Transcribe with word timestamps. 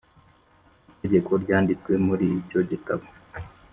Itegeko 0.93 1.31
ryanditswe 1.43 1.91
muri 2.05 2.25
icyo 2.41 2.59
gitabo 2.69 3.05